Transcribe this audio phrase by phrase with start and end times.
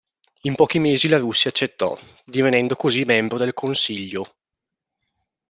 [0.49, 1.95] In pochi mesi la Russia accettò,
[2.25, 4.33] divenendo così membro del Consiglio.